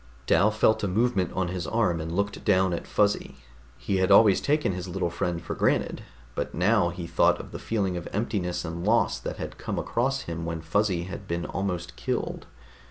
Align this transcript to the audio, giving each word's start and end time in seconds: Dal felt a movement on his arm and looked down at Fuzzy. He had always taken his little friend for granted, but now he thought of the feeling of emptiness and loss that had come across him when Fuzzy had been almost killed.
Dal 0.25 0.49
felt 0.49 0.83
a 0.83 0.87
movement 0.87 1.31
on 1.33 1.49
his 1.49 1.67
arm 1.67 2.01
and 2.01 2.11
looked 2.11 2.43
down 2.43 2.73
at 2.73 2.87
Fuzzy. 2.87 3.35
He 3.77 3.97
had 3.97 4.09
always 4.09 4.41
taken 4.41 4.71
his 4.71 4.87
little 4.87 5.11
friend 5.11 5.39
for 5.39 5.53
granted, 5.53 6.01
but 6.33 6.55
now 6.55 6.89
he 6.89 7.05
thought 7.05 7.39
of 7.39 7.51
the 7.51 7.59
feeling 7.59 7.95
of 7.95 8.07
emptiness 8.11 8.65
and 8.65 8.83
loss 8.83 9.19
that 9.19 9.37
had 9.37 9.59
come 9.59 9.77
across 9.77 10.21
him 10.23 10.43
when 10.43 10.61
Fuzzy 10.61 11.03
had 11.03 11.27
been 11.27 11.45
almost 11.45 11.95
killed. 11.97 12.47